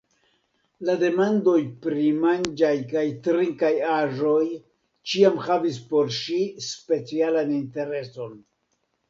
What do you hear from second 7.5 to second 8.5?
intereson.